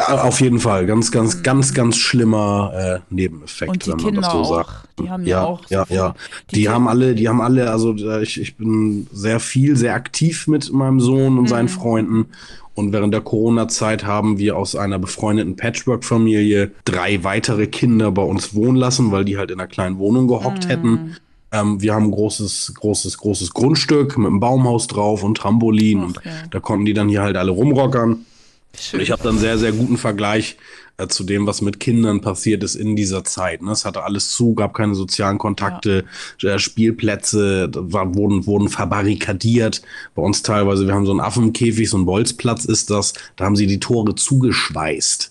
Auf 0.07 0.41
jeden 0.41 0.59
Fall. 0.59 0.85
Ganz, 0.85 1.11
ganz, 1.11 1.37
mhm. 1.37 1.43
ganz, 1.43 1.73
ganz 1.73 1.97
schlimmer 1.97 2.71
äh, 2.73 2.99
Nebeneffekt, 3.13 3.71
Und 3.71 3.85
die 3.85 3.89
wenn 3.89 3.97
man 3.97 4.05
Kinder 4.05 4.21
das 4.21 4.31
so 4.31 4.37
auch. 4.39 4.55
sagt. 4.55 4.89
Die 4.99 5.09
haben 5.09 5.25
ja, 5.25 5.41
ja 5.41 5.45
auch. 5.45 5.69
Ja, 5.69 5.85
so 5.85 5.93
ja. 5.93 6.15
Die, 6.49 6.55
die 6.55 6.69
haben 6.69 6.87
alle, 6.87 7.15
die 7.15 7.29
haben 7.29 7.41
alle, 7.41 7.71
also 7.71 7.95
äh, 7.95 8.23
ich, 8.23 8.39
ich 8.39 8.57
bin 8.57 9.07
sehr 9.11 9.39
viel, 9.39 9.75
sehr 9.75 9.93
aktiv 9.93 10.47
mit 10.47 10.71
meinem 10.73 10.99
Sohn 10.99 11.37
und 11.37 11.43
mhm. 11.43 11.47
seinen 11.47 11.69
Freunden. 11.69 12.27
Und 12.73 12.93
während 12.93 13.13
der 13.13 13.21
Corona-Zeit 13.21 14.05
haben 14.05 14.37
wir 14.37 14.55
aus 14.55 14.75
einer 14.75 14.97
befreundeten 14.97 15.57
Patchwork-Familie 15.57 16.71
drei 16.85 17.23
weitere 17.23 17.67
Kinder 17.67 18.11
bei 18.11 18.23
uns 18.23 18.55
wohnen 18.55 18.77
lassen, 18.77 19.11
weil 19.11 19.25
die 19.25 19.37
halt 19.37 19.51
in 19.51 19.59
einer 19.59 19.67
kleinen 19.67 19.97
Wohnung 19.97 20.27
gehockt 20.27 20.65
mhm. 20.65 20.69
hätten. 20.69 21.15
Ähm, 21.51 21.81
wir 21.81 21.93
haben 21.93 22.05
ein 22.05 22.11
großes, 22.11 22.73
großes, 22.75 23.17
großes 23.17 23.53
Grundstück 23.53 24.17
mit 24.17 24.27
einem 24.27 24.39
Baumhaus 24.39 24.87
drauf 24.87 25.23
und 25.23 25.35
Trampolin. 25.35 25.99
Ach, 25.99 26.05
und 26.05 26.21
da 26.51 26.59
konnten 26.59 26.85
die 26.85 26.93
dann 26.93 27.09
hier 27.09 27.21
halt 27.21 27.37
alle 27.37 27.51
rumrockern. 27.51 28.25
Schön. 28.79 28.99
Und 28.99 29.03
ich 29.03 29.11
habe 29.11 29.23
dann 29.23 29.37
sehr, 29.37 29.57
sehr 29.57 29.73
guten 29.73 29.97
Vergleich 29.97 30.57
äh, 30.97 31.07
zu 31.07 31.23
dem, 31.23 31.47
was 31.47 31.61
mit 31.61 31.79
Kindern 31.79 32.21
passiert 32.21 32.63
ist 32.63 32.75
in 32.75 32.95
dieser 32.95 33.23
Zeit. 33.23 33.61
Ne? 33.61 33.71
Es 33.71 33.85
hatte 33.85 34.03
alles 34.03 34.31
zu, 34.31 34.53
gab 34.53 34.73
keine 34.73 34.95
sozialen 34.95 35.37
Kontakte, 35.37 36.05
ja. 36.39 36.55
Äh, 36.55 36.59
Spielplätze 36.59 37.69
war, 37.73 38.15
wurden, 38.15 38.45
wurden 38.45 38.69
verbarrikadiert. 38.69 39.81
Bei 40.15 40.21
uns 40.21 40.43
teilweise, 40.43 40.87
wir 40.87 40.93
haben 40.93 41.05
so 41.05 41.11
einen 41.11 41.19
Affenkäfig, 41.19 41.89
so 41.89 41.97
ein 41.97 42.05
Bolzplatz 42.05 42.65
ist 42.65 42.89
das, 42.89 43.13
da 43.35 43.45
haben 43.45 43.55
sie 43.55 43.67
die 43.67 43.79
Tore 43.79 44.15
zugeschweißt. 44.15 45.30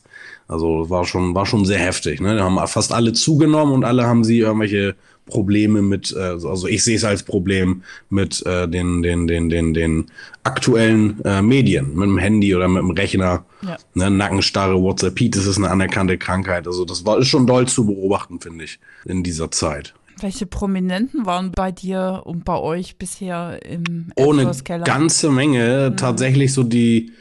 Also 0.50 0.90
war 0.90 1.04
schon, 1.04 1.34
war 1.34 1.46
schon 1.46 1.64
sehr 1.64 1.78
heftig. 1.78 2.20
Ne? 2.20 2.34
Da 2.34 2.42
haben 2.42 2.58
fast 2.66 2.92
alle 2.92 3.12
zugenommen 3.12 3.72
und 3.72 3.84
alle 3.84 4.04
haben 4.04 4.24
sie 4.24 4.40
irgendwelche 4.40 4.96
Probleme 5.26 5.80
mit, 5.80 6.12
äh, 6.12 6.18
also 6.18 6.66
ich 6.66 6.82
sehe 6.82 6.96
es 6.96 7.04
als 7.04 7.22
Problem 7.22 7.82
mit 8.08 8.44
äh, 8.44 8.66
den, 8.68 9.00
den, 9.02 9.28
den, 9.28 9.48
den, 9.48 9.74
den 9.74 10.06
aktuellen 10.42 11.24
äh, 11.24 11.40
Medien, 11.40 11.94
mit 11.94 12.08
dem 12.08 12.18
Handy 12.18 12.54
oder 12.54 12.66
mit 12.66 12.82
dem 12.82 12.90
Rechner. 12.90 13.44
Ja. 13.62 13.76
Ne, 13.94 14.10
Nackenstarre, 14.10 14.82
WhatsApp, 14.82 15.20
das 15.30 15.46
ist 15.46 15.58
eine 15.58 15.70
anerkannte 15.70 16.18
Krankheit. 16.18 16.66
Also 16.66 16.84
das 16.84 17.06
war 17.06 17.18
ist 17.18 17.28
schon 17.28 17.46
doll 17.46 17.68
zu 17.68 17.86
beobachten, 17.86 18.40
finde 18.40 18.64
ich, 18.64 18.80
in 19.04 19.22
dieser 19.22 19.52
Zeit. 19.52 19.94
Welche 20.20 20.46
Prominenten 20.46 21.26
waren 21.26 21.52
bei 21.52 21.70
dir 21.70 22.22
und 22.24 22.44
bei 22.44 22.56
euch 22.56 22.98
bisher 22.98 23.64
im 23.64 24.12
Ohne 24.16 24.50
ganze 24.84 25.30
Menge. 25.30 25.90
Mhm. 25.90 25.96
Tatsächlich 25.96 26.52
so 26.52 26.64
die, 26.64 27.12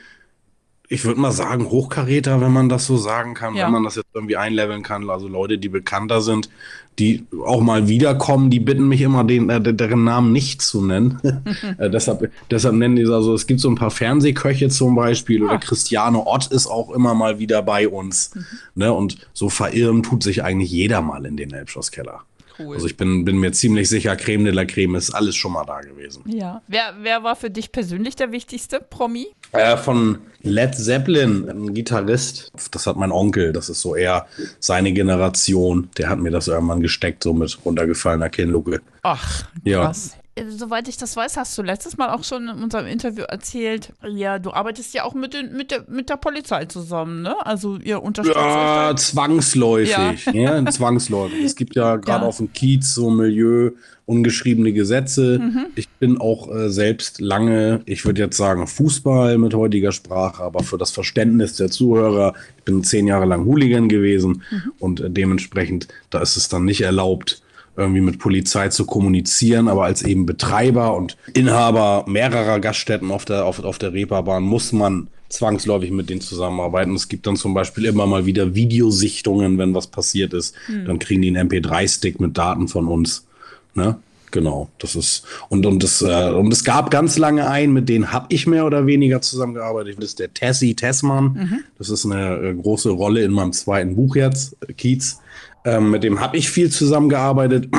ich 0.92 1.06
würde 1.06 1.22
mal 1.22 1.32
sagen, 1.32 1.70
Hochkaräter, 1.70 2.42
wenn 2.42 2.52
man 2.52 2.68
das 2.68 2.88
so 2.88 2.98
sagen 2.98 3.36
kann, 3.36 3.54
ja. 3.54 3.66
wenn 3.66 3.74
man 3.74 3.84
das 3.84 3.96
jetzt 3.96 4.10
irgendwie 4.14 4.38
einleveln 4.38 4.82
kann. 4.82 5.08
Also 5.08 5.28
Leute, 5.28 5.60
die 5.60 5.70
bekannter 5.70 6.20
sind, 6.20 6.50
die 6.98 7.26
auch 7.46 7.62
mal 7.62 7.88
wiederkommen, 7.88 8.50
die 8.50 8.60
bitten 8.60 8.88
mich 8.88 9.02
immer, 9.02 9.24
den, 9.24 9.50
äh, 9.52 9.62
deren 9.62 10.04
Namen 10.04 10.32
nicht 10.32 10.64
zu 10.64 10.84
nennen. 10.84 11.20
äh, 11.78 11.92
deshalb, 11.92 12.32
deshalb 12.50 12.74
nennen 12.74 12.96
die 12.96 13.06
also, 13.06 13.36
es 13.36 13.46
gibt 13.46 13.60
so 13.60 13.70
ein 13.70 13.76
paar 13.76 13.92
Fernsehköche 13.92 14.70
zum 14.70 14.96
Beispiel, 14.96 15.44
oder 15.44 15.54
ah. 15.54 15.58
Christiane 15.60 16.26
Ott 16.26 16.48
ist 16.48 16.66
auch 16.66 16.90
immer 16.90 17.14
mal 17.14 17.38
wieder 17.38 17.62
bei 17.62 17.88
uns. 17.88 18.32
Mhm. 18.34 18.46
Ne? 18.74 18.92
Und 18.92 19.28
so 19.32 19.50
verirren 19.50 20.02
tut 20.02 20.24
sich 20.24 20.44
eigentlich 20.44 20.72
jeder 20.72 21.02
mal 21.02 21.24
in 21.28 21.38
den 21.38 21.54
Elbschlosskeller. 21.54 22.24
Cool. 22.60 22.76
Also 22.76 22.88
ich 22.88 22.98
bin, 22.98 23.24
bin 23.26 23.38
mir 23.38 23.52
ziemlich 23.52 23.88
sicher, 23.88 24.16
Creme 24.16 24.46
de 24.46 24.54
la 24.54 24.66
Creme 24.66 24.96
ist 24.96 25.12
alles 25.12 25.36
schon 25.36 25.54
mal 25.54 25.66
da 25.66 25.80
gewesen. 25.80 26.24
Ja. 26.28 26.62
Wer, 26.68 26.94
wer 27.02 27.24
war 27.24 27.36
für 27.36 27.50
dich 27.50 27.72
persönlich 27.72 28.16
der 28.16 28.32
wichtigste 28.32 28.80
Promi? 28.82 29.28
Äh, 29.54 29.78
von 29.78 30.20
Led 30.42 30.76
Zeppelin, 30.76 31.50
ein 31.50 31.74
Gitarrist. 31.74 32.52
Das 32.72 32.86
hat 32.86 32.98
mein 32.98 33.12
Onkel, 33.12 33.54
das 33.54 33.70
ist 33.70 33.82
so 33.82 33.96
eher 33.96 34.28
seine 34.60 34.92
Generation. 34.92 35.90
Der 35.98 36.10
hat 36.10 36.20
mir 36.20 36.32
das 36.32 36.48
irgendwann 36.48 36.82
gesteckt, 36.82 37.24
so 37.24 37.34
mit 37.34 37.58
runtergefallener 37.64 38.30
Kinnluke. 38.30 38.82
Ach, 39.02 39.46
krass. 39.66 40.12
Ja 40.12 40.20
soweit 40.48 40.88
ich 40.88 40.98
das 40.98 41.16
weiß, 41.16 41.38
hast 41.38 41.58
du 41.58 41.62
letztes 41.62 41.98
Mal 41.98 42.10
auch 42.10 42.24
schon 42.24 42.48
in 42.48 42.64
unserem 42.64 42.88
Interview 42.88 43.24
erzählt, 43.24 43.94
ja, 44.08 44.40
du 44.40 44.52
arbeitest 44.52 44.94
ja 44.94 45.04
auch 45.04 45.14
mit, 45.14 45.34
den, 45.34 45.56
mit, 45.56 45.72
der, 45.72 45.86
mit 45.88 46.10
der 46.10 46.18
Polizei 46.18 46.66
zusammen, 46.66 47.22
ne? 47.22 47.36
Also 47.46 47.78
ihr 47.78 48.02
unterstützt 48.02 48.38
Ja, 48.38 48.96
zwangsläufig. 48.96 50.26
Ja. 50.26 50.34
ja. 50.34 50.66
zwangsläufig. 50.66 51.44
Es 51.44 51.56
gibt 51.56 51.76
ja 51.76 51.96
gerade 51.98 52.24
ja. 52.24 52.28
auf 52.28 52.38
dem 52.38 52.52
Kiez 52.54 52.94
so 52.94 53.10
Milieu 53.10 53.72
ungeschriebene 54.10 54.74
Gesetze. 54.74 55.38
Mhm. 55.40 55.68
Ich 55.76 55.88
bin 55.88 56.20
auch 56.20 56.50
äh, 56.50 56.70
selbst 56.70 57.22
lange, 57.22 57.82
ich 57.86 58.06
würde 58.06 58.24
jetzt 58.24 58.38
sagen, 58.38 58.66
Fußball 58.66 59.38
mit 59.38 59.54
heutiger 59.54 59.92
Sprache, 59.92 60.42
aber 60.44 60.64
für 60.64 60.80
das 60.80 60.90
Verständnis 60.90 61.58
der 61.58 61.70
Zuhörer, 61.70 62.34
ich 62.58 62.64
bin 62.64 62.84
zehn 62.84 63.06
Jahre 63.06 63.26
lang 63.26 63.46
Hooligan 63.46 63.88
gewesen 63.88 64.42
mhm. 64.50 64.72
und 64.80 65.00
äh, 65.00 65.12
dementsprechend, 65.12 65.88
da 66.10 66.22
ist 66.22 66.38
es 66.38 66.50
dann 66.50 66.66
nicht 66.66 66.82
erlaubt, 66.82 67.44
irgendwie 67.78 68.02
mit 68.02 68.20
Polizei 68.20 68.70
zu 68.70 68.86
kommunizieren, 68.86 69.68
aber 69.68 69.86
als 69.86 70.04
eben 70.04 70.26
Betreiber 70.26 70.96
und 70.96 71.18
Inhaber 71.34 72.06
mehrerer 72.08 72.60
Gaststätten 72.60 73.12
auf 73.12 73.26
der, 73.26 73.46
auf, 73.46 73.64
auf 73.64 73.78
der 73.78 73.94
Reeperbahn 73.94 74.44
muss 74.44 74.72
man 74.72 75.08
zwangsläufig 75.30 75.92
mit 75.92 76.10
denen 76.10 76.22
zusammenarbeiten. 76.22 76.96
Es 76.96 77.08
gibt 77.08 77.28
dann 77.28 77.36
zum 77.36 77.54
Beispiel 77.54 77.86
immer 77.86 78.08
mal 78.08 78.26
wieder 78.26 78.56
Videosichtungen, 78.56 79.58
wenn 79.58 79.74
was 79.74 79.88
passiert 79.88 80.34
ist. 80.34 80.56
Hm. 80.66 80.86
Dann 80.86 81.00
kriegen 81.00 81.22
die 81.22 81.30
einen 81.30 81.50
MP3-Stick 81.50 82.20
mit 82.20 82.38
Daten 82.38 82.68
von 82.68 82.88
uns. 82.88 83.28
Ne? 83.76 83.98
Genau, 84.32 84.70
das 84.78 84.96
ist 84.96 85.26
und 85.50 85.66
und 85.66 85.84
das 85.84 86.02
äh, 86.02 86.32
und 86.32 86.52
es 86.52 86.64
gab 86.64 86.92
ganz 86.92 87.18
lange 87.18 87.50
einen, 87.50 87.74
mit 87.74 87.90
denen 87.90 88.12
habe 88.12 88.28
ich 88.30 88.46
mehr 88.46 88.66
oder 88.66 88.86
weniger 88.86 89.22
zusammengearbeitet. 89.22 89.98
Das 89.98 90.06
ist 90.06 90.20
der 90.20 90.34
Tessie 90.34 90.76
Tessmann. 90.76 91.24
Mhm. 91.34 91.60
Das 91.78 91.90
ist 91.90 92.06
eine 92.06 92.36
äh, 92.36 92.54
große 92.54 92.90
Rolle 92.90 93.24
in 93.24 93.32
meinem 93.32 93.54
zweiten 93.54 93.96
Buch 93.96 94.16
jetzt, 94.16 94.56
Kiez. 94.78 95.20
Ähm, 95.66 95.92
mit 95.92 96.04
dem 96.04 96.20
habe 96.20 96.38
ich 96.38 96.50
viel 96.50 96.70
zusammengearbeitet 96.70 97.70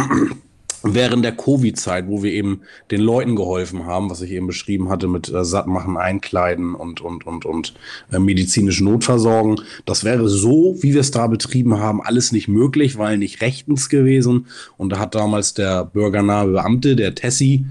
während 0.82 1.24
der 1.24 1.36
Covid-Zeit, 1.36 2.08
wo 2.08 2.22
wir 2.22 2.32
eben 2.32 2.62
den 2.90 3.00
Leuten 3.00 3.36
geholfen 3.36 3.86
haben, 3.86 4.10
was 4.10 4.22
ich 4.22 4.30
eben 4.30 4.46
beschrieben 4.46 4.88
hatte 4.88 5.08
mit 5.08 5.28
äh, 5.28 5.44
Sattmachen, 5.44 5.96
Einkleiden 5.96 6.74
und, 6.74 7.00
und, 7.00 7.26
und, 7.26 7.44
und 7.44 7.74
äh, 8.12 8.18
medizinische 8.18 8.84
Notversorgung. 8.84 9.60
Das 9.84 10.04
wäre 10.04 10.28
so, 10.28 10.76
wie 10.80 10.94
wir 10.94 11.00
es 11.00 11.10
da 11.10 11.26
betrieben 11.26 11.78
haben, 11.78 12.02
alles 12.02 12.32
nicht 12.32 12.48
möglich, 12.48 12.98
weil 12.98 13.18
nicht 13.18 13.40
rechtens 13.40 13.88
gewesen. 13.88 14.46
Und 14.76 14.90
da 14.90 14.98
hat 14.98 15.14
damals 15.14 15.54
der 15.54 15.84
bürgernahe 15.84 16.48
Beamte, 16.48 16.96
der 16.96 17.14
Tessie, 17.14 17.66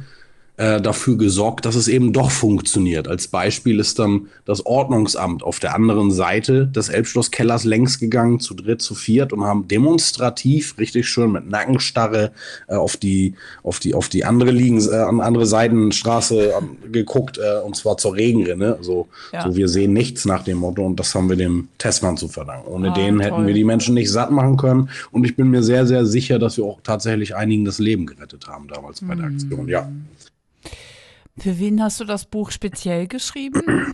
äh, 0.60 0.82
dafür 0.82 1.18
gesorgt, 1.18 1.66
dass 1.66 1.76
es 1.76 1.88
eben 1.88 2.12
doch 2.12 2.32
funktioniert. 2.32 3.08
Als 3.08 3.30
Beispiel 3.30 3.80
ist 3.80 3.98
dann 3.98 4.28
das 4.44 4.66
Ordnungsamt 4.66 5.42
auf 5.42 5.60
der 5.60 5.74
anderen 5.74 6.12
Seite 6.12 6.68
des 6.68 6.90
Elbschlosskellers 6.90 7.64
längs 7.64 7.98
gegangen, 7.98 8.42
zu 8.42 8.54
dritt, 8.54 8.82
zu 8.82 8.94
viert 8.94 9.32
und 9.32 9.46
haben 9.46 9.70
demonstrativ 9.70 10.78
richtig 10.78 11.08
schön 11.08 11.32
mit 11.32 11.50
Nackenstarre 11.50 12.34
äh, 12.68 12.76
auf 12.76 12.98
die 12.98 13.36
auf 13.64 13.80
die 13.80 13.96
auf 13.96 14.10
die 14.10 14.26
andere 14.26 14.52
liegen 14.52 14.82
äh, 14.82 14.96
an 14.96 15.22
andere 15.22 15.46
Seitenstraße 15.46 16.50
äh, 16.50 16.90
geguckt 16.92 17.38
äh, 17.38 17.62
und 17.66 17.78
zwar 17.78 17.96
zur 17.96 18.16
Regenrinne. 18.16 18.76
Also 18.76 19.08
ja. 19.32 19.44
so 19.44 19.56
wir 19.56 19.70
sehen 19.70 19.94
nichts 19.94 20.26
nach 20.26 20.44
dem 20.44 20.58
Motto 20.58 20.86
und 20.86 21.00
das 21.00 21.16
haben 21.16 21.30
wir 21.30 21.38
dem 21.38 21.70
Testmann 21.78 22.18
zu 22.18 22.28
verdanken. 22.28 22.68
Ohne 22.68 22.92
ah, 22.92 22.96
den 22.96 23.22
hätten 23.22 23.38
toll. 23.38 23.48
wir 23.48 23.54
die 23.54 23.64
Menschen 23.64 23.94
nicht 23.94 24.12
satt 24.12 24.30
machen 24.30 24.58
können 24.58 24.90
und 25.12 25.24
ich 25.24 25.38
bin 25.38 25.50
mir 25.52 25.64
sehr 25.64 25.88
sehr 25.88 26.06
sicher, 26.06 26.38
dass 26.38 26.58
wir 26.58 26.66
auch 26.66 26.82
tatsächlich 26.84 27.34
einigen 27.34 27.64
das 27.64 27.80
Leben 27.80 28.06
gerettet 28.06 28.50
haben 28.50 28.68
damals 28.68 29.00
bei 29.00 29.16
der 29.16 29.28
hm. 29.28 29.36
Aktion. 29.36 29.68
Ja. 29.70 29.90
Für 31.38 31.60
wen 31.60 31.82
hast 31.82 32.00
du 32.00 32.06
das 32.06 32.26
Buch 32.26 32.52
speziell 32.52 33.08
geschrieben? 33.08 33.94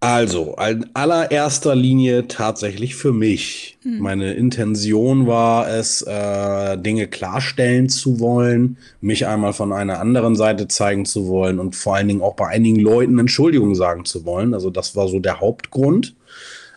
Also, 0.00 0.54
in 0.68 0.86
allererster 0.92 1.74
Linie 1.74 2.28
tatsächlich 2.28 2.94
für 2.94 3.12
mich. 3.12 3.78
Hm. 3.82 3.98
Meine 3.98 4.34
Intention 4.34 5.26
war 5.26 5.68
es, 5.68 6.02
äh, 6.02 6.76
Dinge 6.76 7.08
klarstellen 7.08 7.88
zu 7.88 8.20
wollen, 8.20 8.76
mich 9.00 9.26
einmal 9.26 9.54
von 9.54 9.72
einer 9.72 9.98
anderen 9.98 10.36
Seite 10.36 10.68
zeigen 10.68 11.06
zu 11.06 11.28
wollen 11.28 11.58
und 11.58 11.74
vor 11.74 11.96
allen 11.96 12.08
Dingen 12.08 12.20
auch 12.20 12.34
bei 12.34 12.46
einigen 12.46 12.78
Leuten 12.78 13.18
Entschuldigung 13.18 13.74
sagen 13.74 14.04
zu 14.04 14.26
wollen. 14.26 14.52
Also, 14.52 14.70
das 14.70 14.96
war 14.96 15.08
so 15.08 15.18
der 15.18 15.40
Hauptgrund. 15.40 16.14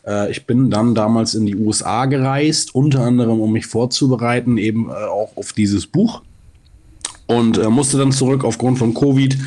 Äh, 0.06 0.32
ich 0.32 0.46
bin 0.46 0.72
dann 0.72 0.96
damals 0.96 1.36
in 1.36 1.46
die 1.46 1.58
USA 1.58 2.06
gereist, 2.06 2.74
unter 2.74 3.02
anderem, 3.02 3.42
um 3.42 3.52
mich 3.52 3.66
vorzubereiten, 3.66 4.58
eben 4.58 4.90
äh, 4.90 4.94
auch 4.94 5.36
auf 5.36 5.52
dieses 5.52 5.88
Buch 5.88 6.22
und 7.30 7.60
äh, 7.60 7.70
musste 7.70 8.00
dann 8.00 8.12
zurück 8.12 8.44
aufgrund 8.44 8.80
von 8.80 8.96
Covid. 8.96 9.38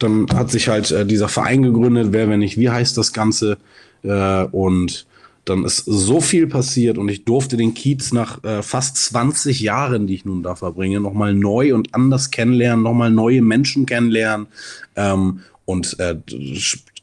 Dann 0.00 0.26
hat 0.34 0.50
sich 0.50 0.68
halt 0.68 0.90
äh, 0.90 1.06
dieser 1.06 1.28
Verein 1.28 1.62
gegründet, 1.62 2.08
wer, 2.10 2.28
wenn 2.28 2.40
nicht, 2.40 2.58
wie 2.58 2.68
heißt 2.68 2.98
das 2.98 3.12
Ganze. 3.12 3.58
Äh, 4.02 4.42
und 4.46 5.06
dann 5.44 5.64
ist 5.64 5.84
so 5.86 6.20
viel 6.20 6.48
passiert 6.48 6.98
und 6.98 7.08
ich 7.08 7.24
durfte 7.24 7.56
den 7.56 7.74
Kiez 7.74 8.12
nach 8.12 8.42
äh, 8.42 8.60
fast 8.62 8.96
20 8.96 9.60
Jahren, 9.60 10.08
die 10.08 10.16
ich 10.16 10.24
nun 10.24 10.42
da 10.42 10.56
verbringe, 10.56 10.98
nochmal 10.98 11.32
neu 11.32 11.74
und 11.74 11.94
anders 11.94 12.32
kennenlernen, 12.32 12.82
nochmal 12.82 13.12
neue 13.12 13.40
Menschen 13.40 13.86
kennenlernen. 13.86 14.48
Ähm, 14.96 15.40
und 15.64 15.96
äh, 16.00 16.16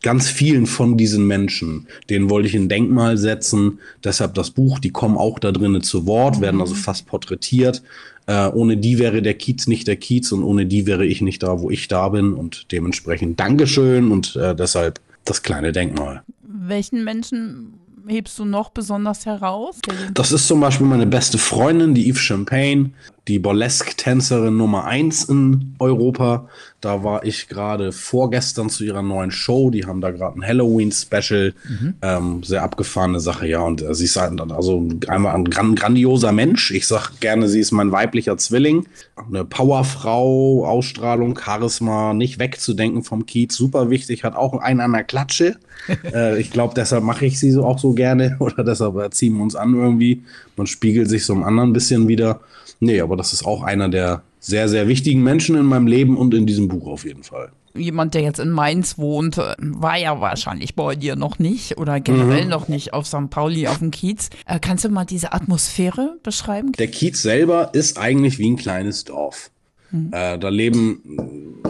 ganz 0.06 0.30
vielen 0.30 0.68
von 0.68 0.98
diesen 0.98 1.26
Menschen, 1.26 1.88
denen 2.12 2.30
wollte 2.30 2.48
ich 2.48 2.54
ein 2.54 2.70
Denkmal 2.70 3.18
setzen. 3.18 3.80
Deshalb 4.04 4.36
das 4.36 4.52
Buch, 4.52 4.78
die 4.78 4.92
kommen 4.92 5.18
auch 5.18 5.40
da 5.40 5.52
drinnen 5.52 5.82
zu 5.82 6.06
Wort, 6.06 6.42
werden 6.42 6.62
also 6.62 6.76
fast 6.76 7.08
porträtiert. 7.08 7.82
Äh, 8.28 8.50
ohne 8.50 8.78
die 8.78 9.00
wäre 9.00 9.24
der 9.24 9.34
Kiez 9.34 9.66
nicht 9.66 9.88
der 9.88 9.96
Kiez 9.96 10.32
und 10.32 10.44
ohne 10.44 10.68
die 10.68 10.86
wäre 10.86 11.08
ich 11.08 11.22
nicht 11.22 11.42
da, 11.42 11.60
wo 11.60 11.72
ich 11.72 11.88
da 11.88 12.10
bin. 12.10 12.34
Und 12.34 12.72
dementsprechend 12.72 13.40
Dankeschön 13.40 14.12
und 14.12 14.36
äh, 14.36 14.56
deshalb 14.56 15.02
das 15.26 15.42
kleine 15.42 15.72
Denkmal. 15.72 16.22
Welchen 16.44 17.04
Menschen 17.04 17.74
hebst 18.08 18.38
du 18.38 18.46
noch 18.46 18.70
besonders 18.70 19.26
heraus? 19.26 19.80
Das 20.14 20.32
ist 20.32 20.48
zum 20.48 20.60
Beispiel 20.60 20.86
meine 20.86 21.08
beste 21.08 21.40
Freundin, 21.40 21.96
die 21.96 22.08
Yves 22.08 22.22
Champagne, 22.22 22.92
die 23.28 23.40
Burlesque-Tänzerin 23.40 24.56
Nummer 24.56 24.86
1 24.86 25.26
in 25.26 25.76
Europa. 25.80 26.48
Da 26.86 27.04
war 27.04 27.26
ich 27.26 27.50
gerade 27.50 27.92
vorgestern 27.92 28.70
zu 28.70 28.84
ihrer 28.84 29.02
neuen 29.02 29.32
Show. 29.32 29.72
Die 29.72 29.88
haben 29.88 30.02
da 30.02 30.12
gerade 30.12 30.38
ein 30.38 30.46
Halloween-Special. 30.46 31.56
Mhm. 31.68 31.94
Ähm, 32.04 32.44
sehr 32.44 32.62
abgefahrene 32.62 33.20
Sache, 33.20 33.48
ja. 33.48 33.62
Und 33.62 33.82
äh, 33.82 33.96
sie 33.96 34.04
ist 34.04 34.18
halt 34.18 34.40
also 34.40 34.88
einmal 35.08 35.34
ein 35.34 35.46
gran 35.46 35.74
grandioser 35.74 36.32
Mensch. 36.32 36.70
Ich 36.70 36.86
sag 36.86 37.20
gerne, 37.22 37.48
sie 37.48 37.60
ist 37.60 37.72
mein 37.72 37.92
weiblicher 37.92 38.38
Zwilling. 38.38 38.86
Eine 39.16 39.46
Powerfrau, 39.46 40.68
Ausstrahlung, 40.68 41.36
Charisma, 41.36 42.14
nicht 42.14 42.38
wegzudenken 42.38 43.02
vom 43.02 43.26
Kiez. 43.26 43.56
Super 43.56 43.90
wichtig, 43.90 44.24
hat 44.24 44.36
auch 44.36 44.54
einen 44.60 44.80
an 44.80 44.94
der 44.94 45.06
Klatsche. 45.06 45.56
äh, 46.14 46.40
ich 46.40 46.52
glaube, 46.52 46.76
deshalb 46.76 47.04
mache 47.04 47.26
ich 47.26 47.40
sie 47.40 47.50
so 47.50 47.66
auch 47.66 47.80
so 47.80 47.94
gerne 47.94 48.36
oder 48.40 48.64
deshalb 48.64 49.12
ziehen 49.16 49.38
wir 49.38 49.42
uns 49.42 49.56
an 49.56 49.74
irgendwie. 49.74 50.22
Man 50.56 50.68
spiegelt 50.68 51.10
sich 51.10 51.26
so 51.26 51.34
im 51.34 51.44
anderen 51.44 51.72
ein 51.72 51.74
bisschen 51.74 52.08
wieder. 52.08 52.42
Nee, 52.80 53.02
aber 53.02 53.18
das 53.18 53.34
ist 53.34 53.44
auch 53.44 53.64
einer 53.64 53.90
der 53.90 54.22
sehr, 54.46 54.70
sehr 54.70 54.88
wichtigen 54.88 55.24
Menschen 55.24 55.56
in 55.56 55.66
meinem 55.66 55.88
Leben 55.88 56.18
und 56.18 56.34
in 56.36 56.46
diesem 56.46 56.68
Buch 56.68 56.86
auf 56.86 57.04
jeden 57.04 57.24
Fall. 57.24 57.52
Jemand, 57.74 58.14
der 58.14 58.22
jetzt 58.22 58.40
in 58.40 58.52
Mainz 58.52 58.98
wohnt, 59.00 59.38
war 59.38 59.98
ja 59.98 60.22
wahrscheinlich 60.22 60.76
bei 60.76 60.96
dir 60.96 61.16
noch 61.16 61.40
nicht 61.40 61.78
oder 61.78 62.00
generell 62.00 62.44
mhm. 62.44 62.52
noch 62.52 62.68
nicht 62.68 62.94
auf 62.94 63.08
St. 63.08 63.30
Pauli 63.32 63.68
auf 63.68 63.80
dem 63.80 63.90
Kiez. 63.90 64.30
Äh, 64.46 64.60
kannst 64.60 64.86
du 64.86 64.90
mal 64.90 65.04
diese 65.04 65.34
Atmosphäre 65.34 66.18
beschreiben? 66.22 66.74
Der 66.74 66.88
Kiez 66.88 67.22
selber 67.22 67.72
ist 67.74 67.98
eigentlich 67.98 68.38
wie 68.38 68.52
ein 68.52 68.56
kleines 68.56 69.04
Dorf. 69.04 69.50
Mhm. 69.92 70.10
Äh, 70.12 70.38
da 70.38 70.50
leben 70.50 71.02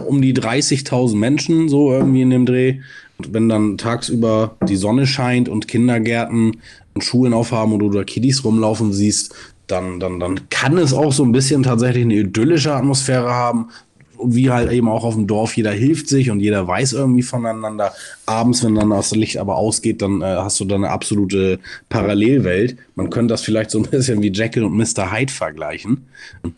um 0.06 0.20
die 0.20 0.34
30.000 0.34 1.16
Menschen 1.16 1.68
so 1.70 1.90
irgendwie 1.90 2.22
in 2.22 2.30
dem 2.30 2.44
Dreh. 2.44 2.80
Und 3.16 3.32
wenn 3.32 3.48
dann 3.48 3.78
tagsüber 3.78 4.56
die 4.68 4.76
Sonne 4.76 5.06
scheint 5.06 5.48
und 5.48 5.66
Kindergärten 5.66 6.58
und 6.94 7.04
Schulen 7.04 7.32
aufhaben 7.32 7.72
und 7.72 7.78
du 7.78 7.90
da 7.90 8.04
Kiddies 8.04 8.44
rumlaufen 8.44 8.92
siehst, 8.92 9.34
dann, 9.66 10.00
dann, 10.00 10.20
dann. 10.20 10.48
Kann 10.50 10.78
es 10.78 10.92
auch 10.92 11.12
so 11.12 11.24
ein 11.24 11.32
bisschen 11.32 11.62
tatsächlich 11.62 12.04
eine 12.04 12.14
idyllische 12.14 12.74
Atmosphäre 12.74 13.32
haben, 13.32 13.70
wie 14.22 14.50
halt 14.50 14.70
eben 14.72 14.88
auch 14.88 15.04
auf 15.04 15.14
dem 15.14 15.26
Dorf, 15.26 15.56
jeder 15.56 15.72
hilft 15.72 16.08
sich 16.08 16.30
und 16.30 16.40
jeder 16.40 16.66
weiß 16.66 16.92
irgendwie 16.94 17.22
voneinander. 17.22 17.92
Abends, 18.26 18.64
wenn 18.64 18.74
dann 18.74 18.90
das 18.90 19.14
Licht 19.14 19.38
aber 19.38 19.56
ausgeht, 19.56 20.02
dann 20.02 20.22
äh, 20.22 20.24
hast 20.24 20.58
du 20.60 20.64
da 20.64 20.74
eine 20.74 20.90
absolute 20.90 21.60
Parallelwelt. 21.88 22.76
Man 22.94 23.10
könnte 23.10 23.34
das 23.34 23.42
vielleicht 23.42 23.70
so 23.70 23.78
ein 23.78 23.86
bisschen 23.90 24.22
wie 24.22 24.32
Jekyll 24.32 24.64
und 24.64 24.76
Mr. 24.76 25.12
Hyde 25.12 25.32
vergleichen. 25.32 26.06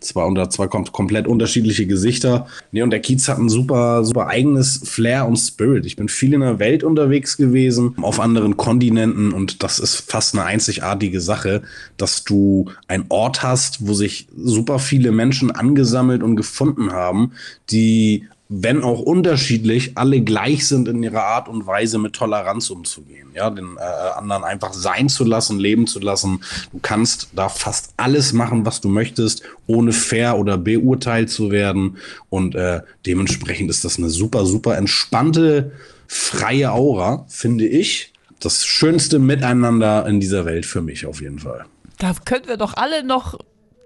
Zwar 0.00 0.26
unter 0.26 0.48
zwei 0.50 0.66
kom 0.66 0.84
komplett 0.86 1.26
unterschiedliche 1.26 1.86
Gesichter. 1.86 2.46
Nee, 2.72 2.82
und 2.82 2.90
der 2.90 3.00
Kiez 3.00 3.28
hat 3.28 3.38
ein 3.38 3.48
super, 3.48 4.04
super 4.04 4.28
eigenes 4.28 4.80
Flair 4.84 5.26
und 5.26 5.36
Spirit. 5.36 5.86
Ich 5.86 5.96
bin 5.96 6.08
viel 6.08 6.32
in 6.34 6.40
der 6.40 6.58
Welt 6.58 6.84
unterwegs 6.84 7.36
gewesen, 7.36 7.94
auf 8.00 8.20
anderen 8.20 8.56
Kontinenten 8.56 9.32
und 9.32 9.62
das 9.62 9.78
ist 9.78 10.10
fast 10.10 10.34
eine 10.34 10.44
einzigartige 10.44 11.20
Sache, 11.20 11.62
dass 11.96 12.24
du 12.24 12.70
einen 12.86 13.06
Ort 13.08 13.42
hast, 13.42 13.86
wo 13.86 13.94
sich 13.94 14.28
super 14.36 14.78
viele 14.78 15.12
Menschen 15.12 15.50
angesammelt 15.50 16.22
und 16.22 16.36
gefunden 16.36 16.92
haben, 16.92 17.32
die 17.70 18.26
wenn 18.48 18.82
auch 18.82 19.00
unterschiedlich, 19.00 19.92
alle 19.96 20.22
gleich 20.22 20.66
sind 20.66 20.88
in 20.88 21.02
ihrer 21.02 21.24
Art 21.24 21.48
und 21.48 21.66
Weise 21.66 21.98
mit 21.98 22.14
Toleranz 22.14 22.70
umzugehen. 22.70 23.28
Ja, 23.34 23.50
den 23.50 23.76
äh, 23.76 23.80
anderen 24.18 24.42
einfach 24.42 24.72
sein 24.72 25.10
zu 25.10 25.24
lassen, 25.24 25.58
leben 25.58 25.86
zu 25.86 26.00
lassen. 26.00 26.40
Du 26.72 26.78
kannst 26.80 27.28
da 27.34 27.50
fast 27.50 27.92
alles 27.98 28.32
machen, 28.32 28.64
was 28.64 28.80
du 28.80 28.88
möchtest, 28.88 29.42
ohne 29.66 29.92
fair 29.92 30.38
oder 30.38 30.56
beurteilt 30.56 31.28
zu 31.28 31.50
werden. 31.50 31.98
Und 32.30 32.54
äh, 32.54 32.80
dementsprechend 33.04 33.68
ist 33.68 33.84
das 33.84 33.98
eine 33.98 34.08
super, 34.08 34.46
super 34.46 34.78
entspannte, 34.78 35.72
freie 36.06 36.72
Aura, 36.72 37.26
finde 37.28 37.66
ich. 37.66 38.14
Das 38.40 38.64
schönste 38.64 39.18
Miteinander 39.18 40.06
in 40.06 40.20
dieser 40.20 40.46
Welt 40.46 40.64
für 40.64 40.80
mich 40.80 41.04
auf 41.04 41.20
jeden 41.20 41.40
Fall. 41.40 41.66
Da 41.98 42.14
können 42.24 42.46
wir 42.46 42.56
doch 42.56 42.74
alle 42.74 43.04
noch 43.04 43.38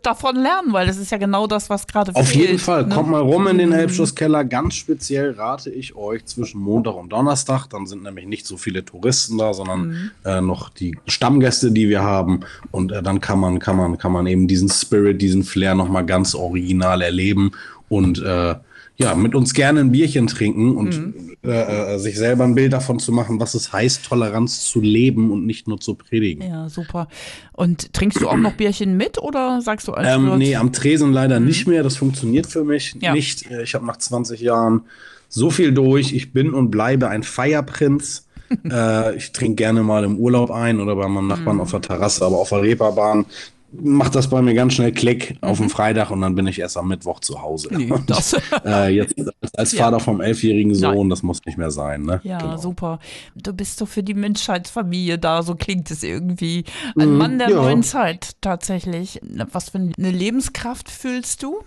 davon 0.03 0.37
lernen, 0.37 0.73
weil 0.73 0.87
das 0.87 0.97
ist 0.97 1.11
ja 1.11 1.19
genau 1.19 1.47
das, 1.47 1.71
was 1.71 1.87
gerade 1.87 2.15
Auf 2.15 2.29
fehlt, 2.29 2.47
jeden 2.47 2.59
Fall. 2.59 2.87
Ne? 2.87 2.95
Kommt 2.95 3.11
mal 3.11 3.21
rum 3.21 3.47
in 3.49 3.59
den. 3.59 3.73
Elbschlusskeller. 3.73 4.45
Ganz 4.45 4.75
speziell 4.75 5.33
rate 5.33 5.71
ich 5.71 5.97
euch 5.97 6.25
zwischen 6.27 6.61
Montag 6.61 6.95
und 6.95 7.11
Donnerstag. 7.11 7.67
Dann 7.69 7.87
sind 7.87 8.03
nämlich 8.03 8.27
nicht 8.27 8.47
so 8.47 8.57
viele 8.57 8.85
Touristen 8.85 9.39
da, 9.39 9.55
sondern 9.55 9.89
mhm. 9.89 10.11
äh, 10.25 10.41
noch 10.41 10.69
die 10.69 10.97
Stammgäste, 11.07 11.73
die 11.73 11.89
wir 11.89 12.03
haben. 12.03 12.41
Und 12.71 12.93
äh, 12.93 13.03
dann 13.03 13.21
kann 13.21 13.39
man, 13.39 13.59
kann 13.59 13.77
man, 13.77 13.99
kann 13.99 14.13
man 14.13 14.27
eben 14.27 14.47
diesen 14.49 14.69
Spirit, 14.69 15.23
diesen 15.23 15.43
Flair 15.43 15.75
nochmal 15.75 16.05
ganz 16.05 16.35
original 16.35 17.03
erleben. 17.03 17.53
Und 17.89 18.23
äh, 18.23 18.55
ja, 18.97 19.15
mit 19.15 19.35
uns 19.35 19.55
gerne 19.55 19.81
ein 19.81 19.93
Bierchen 19.93 20.27
trinken 20.27 20.77
und 20.77 20.99
mhm. 20.99 21.37
äh, 21.45 21.95
äh, 21.95 21.99
sich 21.99 22.17
selber 22.17 22.45
ein 22.45 22.55
Bild 22.55 22.73
davon 22.73 22.99
zu 22.99 23.13
machen, 23.13 23.41
was 23.41 23.55
es 23.55 23.73
heißt, 23.73 24.05
Toleranz 24.05 24.63
zu 24.65 24.81
leben 24.81 25.31
und 25.31 25.47
nicht 25.47 25.67
nur 25.67 25.81
zu 25.81 25.95
predigen. 25.95 26.43
Ja, 26.47 26.69
super. 26.69 27.09
Und 27.53 27.93
trinkst 27.93 28.21
du 28.21 28.29
auch 28.29 28.37
noch 28.37 28.53
Bierchen 28.53 28.97
mit 28.97 29.19
oder 29.19 29.61
sagst 29.63 29.89
du 29.89 29.93
als 29.93 30.09
ähm, 30.09 30.39
Nee, 30.39 30.57
am 30.57 30.73
Tresen 30.73 31.13
leider 31.13 31.41
mhm. 31.41 31.47
nicht 31.47 31.67
mehr. 31.67 31.83
Das 31.83 31.97
funktioniert 31.97 32.47
für 32.47 32.65
mich 32.65 32.97
ja. 33.01 33.13
nicht. 33.13 33.51
Äh, 33.51 33.63
ich 33.63 33.75
habe 33.75 33.87
nach 33.87 33.97
20 33.97 34.41
Jahren 34.41 34.83
so 35.29 35.51
viel 35.51 35.73
durch. 35.73 36.13
Ich 36.13 36.33
bin 36.33 36.53
und 36.53 36.71
bleibe 36.71 37.09
ein 37.09 37.23
Feierprinz. 37.23 38.27
äh, 38.71 39.17
ich 39.17 39.33
trinke 39.33 39.55
gerne 39.55 39.83
mal 39.83 40.05
im 40.05 40.19
Urlaub 40.19 40.51
ein 40.51 40.81
oder 40.81 40.95
bei 40.97 41.09
meinem 41.09 41.29
Nachbarn 41.29 41.57
mhm. 41.57 41.63
auf 41.63 41.71
der 41.71 41.81
Terrasse, 41.81 42.25
aber 42.27 42.39
auf 42.39 42.51
der 42.51 42.63
Reeperbahn 42.63 43.25
macht 43.73 44.15
das 44.15 44.29
bei 44.29 44.43
mir 44.43 44.55
ganz 44.55 44.75
schnell 44.75 44.93
Klick 44.93 45.37
auf 45.41 45.61
mhm. 45.61 45.71
Freitag 45.71 46.11
und 46.11 46.21
dann 46.21 46.35
bin 46.35 46.47
ich 46.47 46.59
erst 46.59 46.77
am 46.77 46.89
Mittwoch 46.89 47.21
zu 47.21 47.43
Hause. 47.43 47.69
Nee, 47.71 47.93
das 48.07 48.37
äh, 48.65 48.95
jetzt 48.95 49.15
als 49.57 49.75
Vater 49.75 49.97
ja. 49.97 50.03
vom 50.03 50.21
elfjährigen 50.21 50.75
Sohn, 50.75 50.97
Nein. 50.97 51.09
das 51.09 51.23
muss 51.23 51.45
nicht 51.47 51.59
mehr 51.59 51.71
sein. 51.71 52.03
Ne? 52.03 52.21
Ja, 52.25 52.39
genau. 52.39 52.57
super. 52.57 52.99
Du 53.35 53.53
bist 53.53 53.79
so 53.79 53.87
für 53.87 54.03
die 54.03 54.15
Menschheitsfamilie 54.15 55.19
da, 55.19 55.43
so 55.43 55.55
klingt 55.55 55.91
es 55.91 56.03
irgendwie. 56.03 56.65
Ein 56.99 57.13
mhm, 57.13 57.19
Mann 57.19 57.39
der 57.39 57.51
ja. 57.51 57.57
neuen 57.57 57.83
Zeit 57.83 58.33
tatsächlich. 58.41 59.21
Was 59.53 59.71
für 59.71 59.79
eine 59.79 60.11
Lebenskraft 60.11 60.91
fühlst 60.91 61.43
du? 61.43 61.61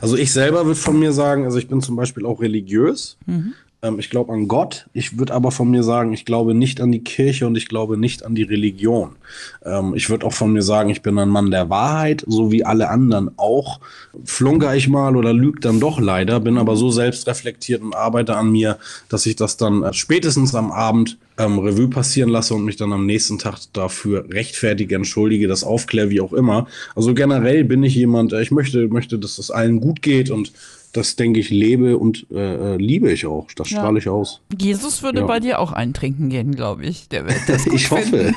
Also 0.00 0.16
ich 0.16 0.32
selber 0.32 0.66
würde 0.66 0.78
von 0.78 0.98
mir 0.98 1.12
sagen, 1.12 1.44
also 1.44 1.58
ich 1.58 1.68
bin 1.68 1.80
zum 1.80 1.96
Beispiel 1.96 2.26
auch 2.26 2.40
religiös. 2.40 3.16
Mhm. 3.26 3.54
Ähm, 3.82 3.98
ich 3.98 4.10
glaube 4.10 4.32
an 4.32 4.48
Gott. 4.48 4.86
Ich 4.92 5.18
würde 5.18 5.34
aber 5.34 5.50
von 5.50 5.70
mir 5.70 5.82
sagen, 5.82 6.12
ich 6.12 6.24
glaube 6.24 6.54
nicht 6.54 6.80
an 6.80 6.92
die 6.92 7.02
Kirche 7.02 7.46
und 7.46 7.56
ich 7.56 7.68
glaube 7.68 7.96
nicht 7.96 8.24
an 8.24 8.34
die 8.34 8.42
Religion. 8.42 9.16
Ähm, 9.64 9.94
ich 9.94 10.10
würde 10.10 10.26
auch 10.26 10.32
von 10.32 10.52
mir 10.52 10.62
sagen, 10.62 10.90
ich 10.90 11.02
bin 11.02 11.18
ein 11.18 11.28
Mann 11.28 11.50
der 11.50 11.70
Wahrheit, 11.70 12.24
so 12.26 12.52
wie 12.52 12.64
alle 12.64 12.88
anderen 12.88 13.30
auch. 13.36 13.80
Flunker 14.24 14.74
ich 14.74 14.88
mal 14.88 15.16
oder 15.16 15.32
lüge 15.32 15.60
dann 15.60 15.80
doch 15.80 16.00
leider, 16.00 16.40
bin 16.40 16.58
aber 16.58 16.76
so 16.76 16.90
selbstreflektiert 16.90 17.82
und 17.82 17.94
arbeite 17.94 18.36
an 18.36 18.50
mir, 18.50 18.78
dass 19.08 19.26
ich 19.26 19.36
das 19.36 19.56
dann 19.56 19.82
äh, 19.82 19.92
spätestens 19.92 20.54
am 20.54 20.70
Abend 20.70 21.18
ähm, 21.38 21.58
Revue 21.58 21.88
passieren 21.88 22.28
lasse 22.28 22.54
und 22.54 22.64
mich 22.64 22.76
dann 22.76 22.92
am 22.92 23.06
nächsten 23.06 23.38
Tag 23.38 23.58
dafür 23.72 24.26
rechtfertige, 24.30 24.94
entschuldige, 24.94 25.48
das 25.48 25.64
aufkläre, 25.64 26.10
wie 26.10 26.20
auch 26.20 26.32
immer. 26.32 26.66
Also 26.94 27.14
generell 27.14 27.64
bin 27.64 27.82
ich 27.82 27.94
jemand, 27.94 28.32
äh, 28.32 28.42
ich 28.42 28.50
möchte, 28.50 28.88
möchte, 28.88 29.18
dass 29.18 29.38
es 29.38 29.50
allen 29.50 29.80
gut 29.80 30.02
geht 30.02 30.30
und 30.30 30.52
das 30.92 31.16
denke 31.16 31.40
ich, 31.40 31.50
lebe 31.50 31.98
und 31.98 32.26
äh, 32.30 32.74
äh 32.74 32.76
liebe 32.76 33.10
ich 33.12 33.26
auch. 33.26 33.46
Das 33.56 33.68
strahle 33.68 33.98
ich 33.98 34.08
aus. 34.08 34.40
Jesus 34.56 35.02
würde 35.02 35.20
ja. 35.20 35.26
bei 35.26 35.40
dir 35.40 35.58
auch 35.58 35.72
eintrinken 35.72 36.28
gehen, 36.28 36.54
glaube 36.54 36.84
ich. 36.84 37.08
Der 37.08 37.26
wird 37.26 37.40
das 37.46 37.66
ich 37.72 37.90
hoffe. 37.90 38.34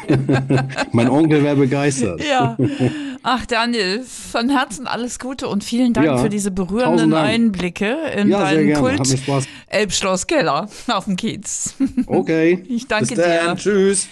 mein 0.91 1.09
Onkel 1.09 1.43
wäre 1.43 1.55
begeistert. 1.55 2.21
Ja. 2.23 2.57
Ach, 3.23 3.45
Daniel, 3.45 4.03
von 4.03 4.49
Herzen 4.49 4.85
alles 4.85 5.17
Gute 5.19 5.47
und 5.47 5.63
vielen 5.63 5.93
Dank 5.93 6.07
ja. 6.07 6.17
für 6.17 6.29
diese 6.29 6.51
berührenden 6.51 7.13
Einblicke 7.13 7.95
in 8.17 8.29
ja, 8.29 8.41
deinen 8.41 8.73
Kult 8.73 9.01
Elbschloss 9.67 10.27
Keller 10.27 10.69
auf 10.87 11.05
dem 11.05 11.15
Kiez. 11.15 11.75
Okay. 12.05 12.63
Ich 12.73 12.87
danke 12.87 13.15
dir. 13.15 13.55
Tschüss. 13.55 14.09